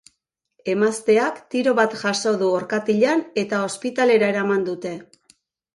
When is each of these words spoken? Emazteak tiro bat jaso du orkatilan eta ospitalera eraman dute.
Emazteak 0.73 1.37
tiro 1.55 1.73
bat 1.81 1.93
jaso 2.05 2.33
du 2.41 2.49
orkatilan 2.61 3.25
eta 3.45 3.63
ospitalera 3.71 4.33
eraman 4.35 4.71
dute. 4.73 4.99